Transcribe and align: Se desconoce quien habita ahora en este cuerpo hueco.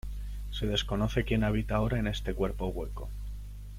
Se 0.49 0.65
desconoce 0.65 1.25
quien 1.25 1.43
habita 1.43 1.75
ahora 1.75 1.99
en 1.99 2.07
este 2.07 2.33
cuerpo 2.33 2.65
hueco. 2.69 3.07